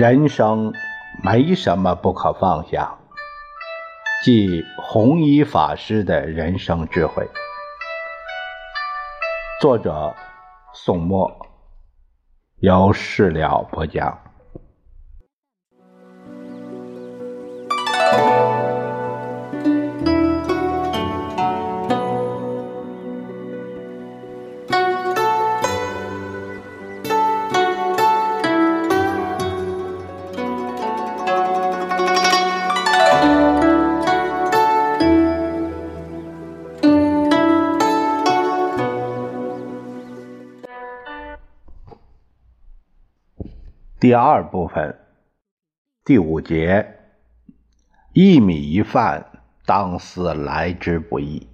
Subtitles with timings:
[0.00, 0.72] 人生
[1.22, 2.96] 没什么不可放下，
[4.24, 7.28] 即弘一法师的人生智慧。
[9.60, 10.14] 作者：
[10.72, 11.30] 宋墨，
[12.60, 14.29] 由事了播讲。
[44.10, 44.96] 第二部分，
[46.04, 46.96] 第五节，
[48.12, 49.24] 一米一饭，
[49.64, 51.46] 当思来之不易。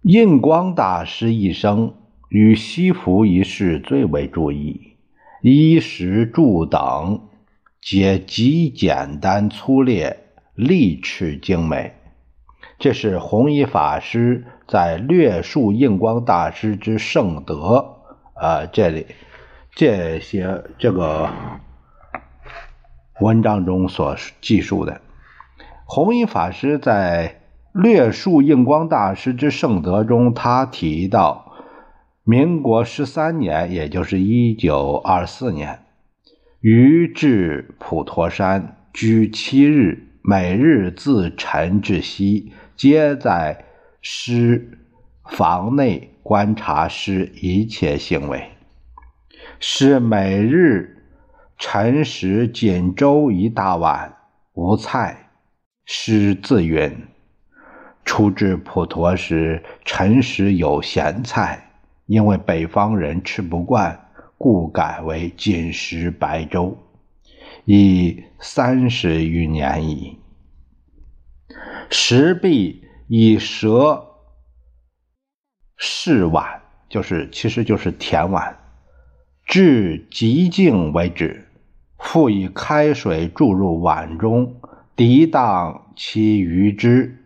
[0.00, 1.96] 印光大师一生
[2.30, 4.96] 与西服一事最为注意，
[5.42, 7.28] 衣食住等
[7.82, 10.18] 皆极简单粗劣，
[10.54, 11.92] 利齿精美。
[12.78, 17.98] 这是弘一法师在略述印光大师之圣德
[18.32, 19.08] 啊，这里。
[19.76, 21.28] 这些这个
[23.20, 25.00] 文章中所记述的，
[25.84, 27.40] 弘一法师在
[27.72, 31.56] 略述印光大师之圣德中，他提到，
[32.22, 35.80] 民国十三年，也就是一九二四年，
[36.60, 43.64] 于至普陀山居七日，每日自晨至夕，皆在
[44.00, 44.78] 师
[45.24, 48.53] 房内观察师一切行为。
[49.60, 51.04] 是每日
[51.58, 54.14] 晨食锦粥一大碗，
[54.52, 55.30] 无菜。
[55.86, 57.06] 师自云：
[58.04, 61.72] 初至普陀时，晨食有咸菜，
[62.06, 66.76] 因为北方人吃不惯，故改为锦食白粥，
[67.66, 70.18] 已三十余年矣。
[71.90, 74.06] 食毕以蛇
[75.76, 78.58] 试碗，就是其实就是甜碗。
[79.54, 81.46] 至极静为止，
[81.96, 84.56] 复以开水注入碗中，
[84.96, 87.18] 涤荡其余汁，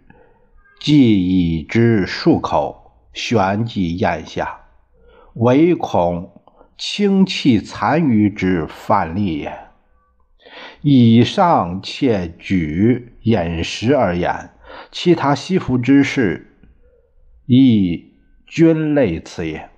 [0.79, 1.23] 即
[1.57, 4.61] 以之漱口，旋即咽下，
[5.37, 6.43] 唯恐
[6.77, 9.59] 清气残余之犯力也。
[10.83, 14.51] 以上且举饮食而言，
[14.93, 16.59] 其他西服之事，
[17.47, 18.13] 亦
[18.47, 19.71] 均类此也。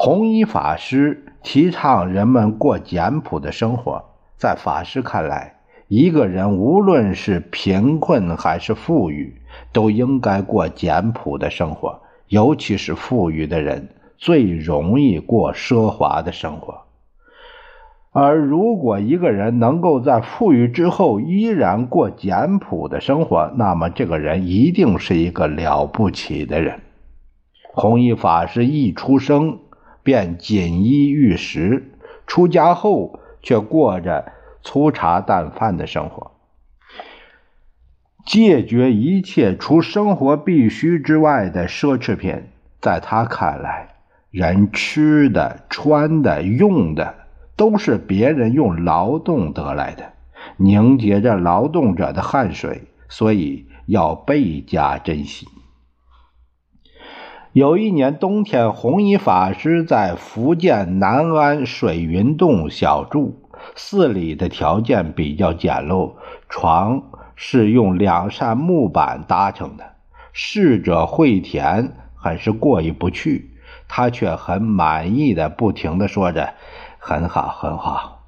[0.00, 4.04] 弘一法师提倡人们过简朴的生活，
[4.36, 5.56] 在法师看来，
[5.88, 9.42] 一个人无论是贫困还是富裕，
[9.72, 12.00] 都应该过简朴的生活。
[12.28, 16.82] 尤其是富裕的人，最容易过奢华的生活。
[18.12, 26.82] 而如果一个人能够在富裕之后依然过简朴的生活，那么这个人一定是一个了不起的人。
[27.74, 29.58] 弘一法师一出生。
[30.08, 31.92] 便锦衣玉食，
[32.26, 34.32] 出家后却过着
[34.62, 36.30] 粗茶淡饭的生活，
[38.24, 42.44] 戒绝一切除生活必需之外的奢侈品。
[42.80, 43.96] 在他看来，
[44.30, 47.14] 人吃的、穿的、用的，
[47.54, 50.12] 都是别人用劳动得来的，
[50.56, 55.46] 凝结着劳动者的汗水，所以要倍加珍惜。
[57.52, 63.36] 有一年冬天，弘一法师在福建南安水云洞小住，
[63.74, 66.12] 寺里的条件比较简陋，
[66.50, 67.02] 床
[67.34, 69.84] 是用两扇木板搭成的。
[70.32, 73.50] 侍者惠田很是过意不去，
[73.88, 76.52] 他却很满意的不停的说着
[77.00, 78.26] ：“很好，很好，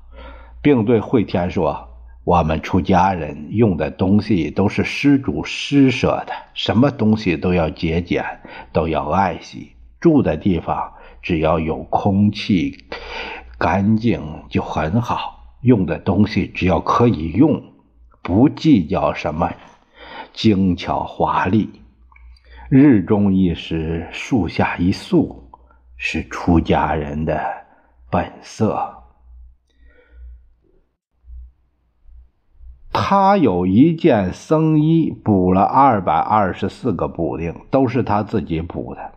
[0.63, 1.89] 并对惠田说。”
[2.25, 8.25] 我们出家人用的东西都是施主施舍的，什么东西都要节俭，
[8.73, 9.73] 都要爱惜。
[9.99, 12.85] 住的地方只要有空气
[13.59, 17.63] 干净就很好，用的东西只要可以用，
[18.23, 19.51] 不计较什么
[20.33, 21.71] 精巧华丽。
[22.69, 25.51] 日中一时，树下一宿，
[25.97, 27.43] 是出家人的
[28.11, 29.00] 本色。
[32.93, 39.13] 他有一件僧衣，补了二百二十四个补丁，都是他自己补的。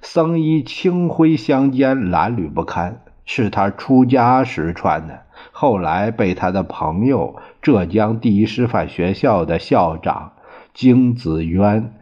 [0.00, 5.22] 僧衣青灰相间，褴褛不堪，是他出家时穿的。
[5.52, 10.32] 后来被他的朋友浙江第一师范学校的校长
[10.72, 11.92] 金子渊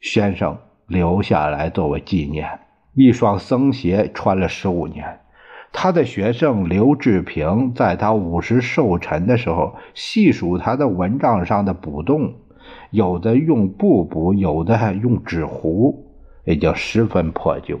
[0.00, 2.60] 先生留下来作为纪念。
[2.94, 5.20] 一双僧鞋穿了十五年。
[5.72, 12.34] 他的学生刘志平在他五十寿辰的时候，细数他的蚊帐上的补洞，
[12.90, 16.12] 有的用布补，有的还用纸糊，
[16.44, 17.78] 也就十分破旧。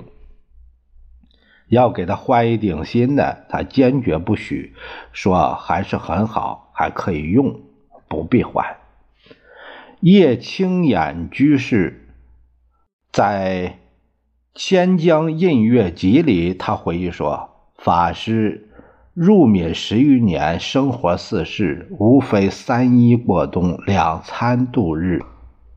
[1.68, 4.72] 要给他换一顶新的，他坚决不许，
[5.12, 7.60] 说还是很好，还可以用，
[8.08, 8.64] 不必换。
[10.00, 12.08] 叶青眼居士
[13.12, 13.78] 在
[14.58, 17.49] 《千江印月集》里，他回忆说。
[17.82, 18.68] 法师
[19.14, 25.22] 入灭十余年，生活四世，无非三衣过冬，两餐度日，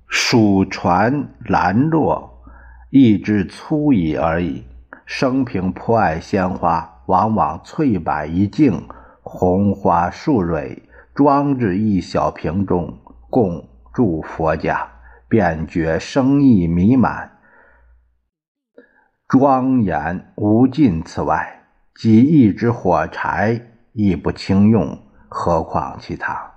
[0.05, 2.43] 数船兰落，
[2.89, 4.65] 一枝粗矣而已。
[5.05, 8.85] 生平颇爱鲜花，往往翠柏一茎，
[9.21, 10.83] 红花数蕊，
[11.15, 12.97] 装置一小瓶中，
[13.29, 14.89] 供住佛家，
[15.29, 17.37] 便觉生意弥满，
[19.25, 21.01] 庄严无尽。
[21.01, 21.62] 此外。
[21.95, 23.61] 即一支火柴
[23.91, 24.97] 亦不轻用，
[25.29, 26.53] 何况其他？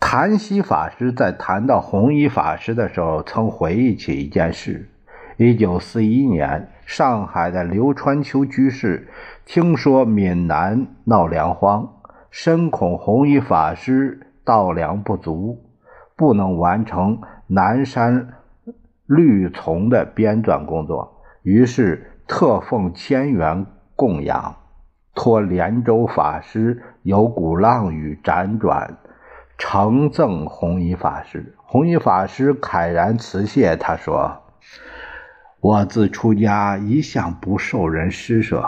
[0.00, 4.90] 谭溪法师在谈到弘一法师的时候，曾回忆起一件事：
[5.36, 9.08] 一九四一年，上海的刘川秋居士
[9.46, 15.64] 听说闽南闹粮荒，深恐弘一法师稻粮不足，
[16.16, 18.34] 不能完成南山
[19.06, 22.08] 绿丛的编纂工作，于是。
[22.34, 24.56] 特奉千元供养，
[25.14, 28.96] 托连州法师由鼓浪屿辗转，
[29.58, 31.54] 呈赠弘一法师。
[31.58, 34.44] 弘一法师慨然辞谢，他说
[35.60, 38.66] ：“我自出家一向不受人施舍，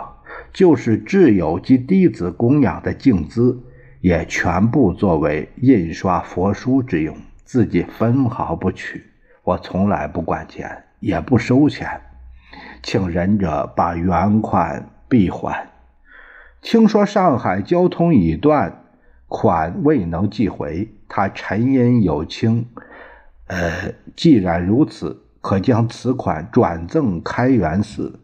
[0.52, 3.58] 就是挚友及弟子供养的净资，
[4.02, 9.02] 也全部作为印刷佛书之用，自己分毫不取。
[9.42, 11.88] 我从来不管钱，也不收钱。”
[12.82, 15.68] 请仁者把原款必还。
[16.60, 18.84] 听说上海交通已断，
[19.28, 22.66] 款未能寄回，他沉吟有清。
[23.46, 28.20] 呃，既然如此，可将此款转赠开元寺。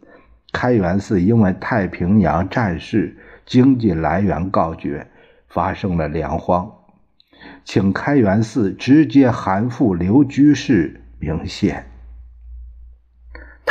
[0.51, 5.07] 开元寺因为太平洋战事经济来源告绝，
[5.47, 6.71] 发生了粮荒，
[7.63, 11.85] 请开元寺直接函复刘居士明谢。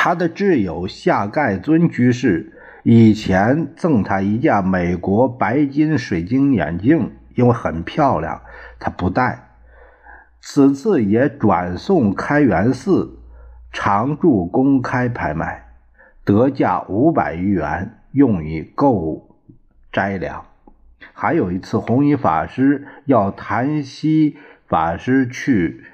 [0.03, 2.55] 他的挚友夏盖尊居士
[2.85, 8.41] 以前赠他一架美国白金水晶眼镜，因为很漂亮，
[8.79, 9.51] 他不戴。
[10.41, 13.19] 此次也转送开元寺，
[13.73, 15.67] 常驻公开拍卖，
[16.25, 19.37] 得价五百余元，用以购
[19.93, 20.47] 斋粮。
[21.13, 25.85] 还有一次，弘一法师要谭西法师去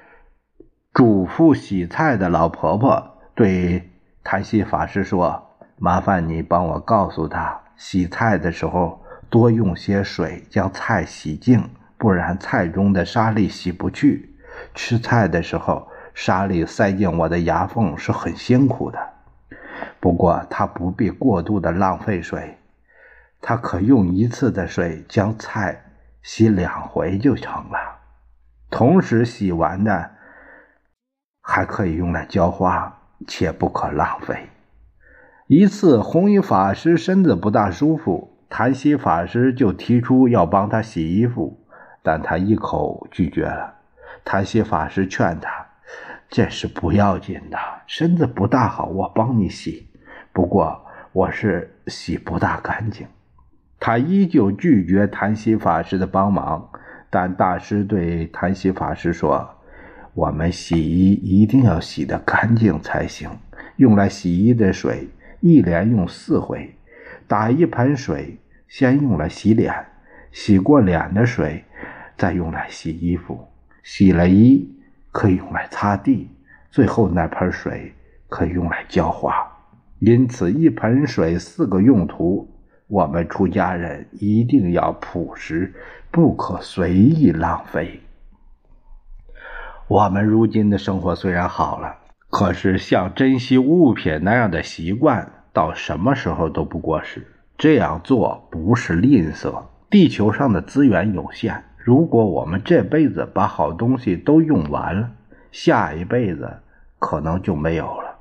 [0.93, 3.86] 嘱咐洗菜的老婆婆，对。
[4.29, 5.41] 谭西法师说
[5.79, 14.35] ：“麻烦你帮我告诉他，洗菜的时候多用些水，将菜洗净，不然菜中的沙粒洗不去。
[14.75, 18.99] 吃菜的时候，沙粒塞进我的牙缝是很辛苦的。
[20.01, 22.57] 不过他不必过度的浪费水，
[23.39, 25.85] 他可用一次的水将菜
[26.21, 27.79] 洗两回就成了。
[28.69, 30.11] 同时洗完的
[31.39, 32.93] 还可以用来浇花。”
[33.25, 34.49] 且不可浪费。
[35.47, 41.65] 一次，弘一法师身子不大舒服，谭西法师就提出要帮他洗衣服，
[42.03, 43.75] 但他一口拒绝了。
[44.25, 45.67] 谭西法师劝他
[46.27, 47.57] ：“这是不要紧的，
[47.87, 49.87] 身子不大好，我帮你洗。
[50.33, 53.07] 不过我是洗不大干净。”
[53.79, 56.69] 他依旧拒绝谭西法师的帮忙，
[57.09, 59.56] 但大师对谭西法师说。
[60.17, 63.29] 我们洗衣一定要洗得干净才行。
[63.75, 65.07] 用来洗衣的水
[65.41, 66.73] 一连用四回，
[67.27, 68.35] 打一盆水，
[68.67, 69.71] 先用来洗脸，
[70.31, 71.63] 洗过脸的水
[72.17, 73.47] 再用来洗衣服。
[73.83, 74.67] 洗了衣
[75.11, 76.27] 可以用来擦地，
[76.71, 77.93] 最后那盆水
[78.27, 79.31] 可以用来浇花。
[79.99, 82.49] 因此，一盆水四个用途。
[82.87, 85.71] 我们出家人一定要朴实，
[86.09, 88.01] 不可随意浪费。
[89.89, 91.95] 我们如今的生活虽然好了，
[92.29, 97.25] 可是像珍惜物品那样的习惯，到什么时候都不过时。
[97.57, 105.09] 这样做不是吝啬，地球上的资源有限，如果我们这辈子把好东西都用完了，
[105.53, 106.51] 下一辈子
[106.99, 108.17] 可能就没有了。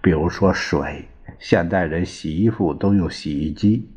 [0.00, 1.06] 比如说水，
[1.38, 3.90] 现代人洗衣服都用洗衣机，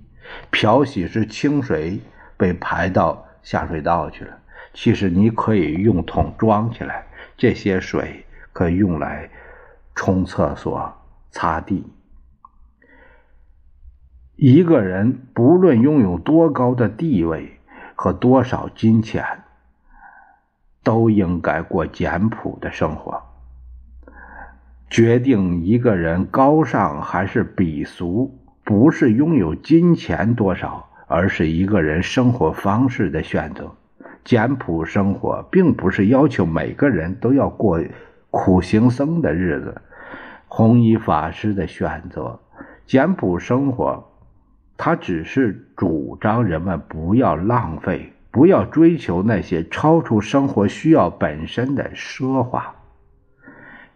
[0.51, 2.01] 漂洗时清水
[2.35, 4.37] 被排到下水道去了。
[4.79, 9.27] 其实你可以用桶装起来，这些水可以用来
[9.95, 10.93] 冲厕所、
[11.31, 11.83] 擦地。
[14.35, 17.59] 一个人不论拥有多高的地位
[17.95, 19.45] 和多少金钱，
[20.83, 23.23] 都应该过简朴的生活。
[24.91, 33.75] 决定一个人高尚还是鄙俗，不是拥有金钱多少，而是一个人生活方式的选择。
[34.27, 37.81] 简朴生活并不是要求每个人都要过
[38.29, 39.81] 苦行僧的日子。
[40.49, 42.37] 弘一法师的选择，
[42.85, 44.11] 简朴生活。
[44.75, 52.75] 他只是主张人们不要浪费，不要追求那些超出生活需要本身的奢华。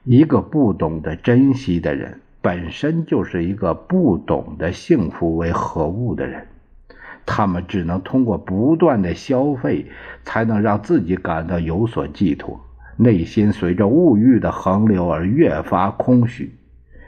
[0.05, 6.47] 一个不懂得珍惜的人，本身就是一个不懂得幸福为何物的人。
[7.25, 9.85] 他们只能通过不断的消费，
[10.23, 12.59] 才能让自己感到有所寄托，
[12.97, 16.55] 内心随着物欲的横流而越发空虚。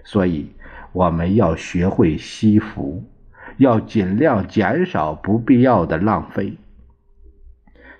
[0.03, 0.51] 所以，
[0.91, 3.03] 我们要学会惜福。
[3.57, 6.57] 要尽量减少不必要的浪费，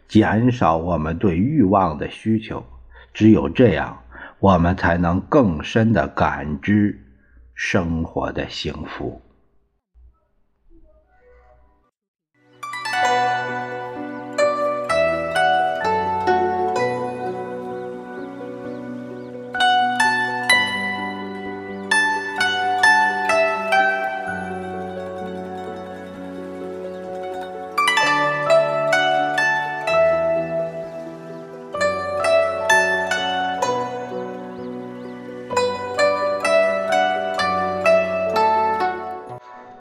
[0.07, 2.65] 减少我们对欲望的需求。
[3.13, 3.99] 只有这样，
[4.39, 6.99] 我们才能更深的感知
[7.53, 9.21] 生活的幸福。